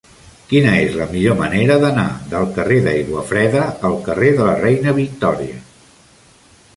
[0.51, 3.61] Quina és la millor manera d'anar del carrer d'Aiguafreda
[3.91, 5.61] al carrer de la Reina Victòria?